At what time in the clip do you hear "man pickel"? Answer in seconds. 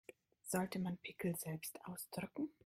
0.79-1.35